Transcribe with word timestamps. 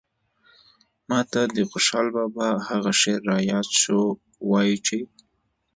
ماته 1.09 1.41
د 1.55 1.57
خوشال 1.71 2.07
بابا 2.17 2.49
هغه 2.67 2.91
شعر 3.01 3.21
راياد 3.31 3.67
شو 3.81 3.99
وايي 4.49 4.77
چې 4.87 4.99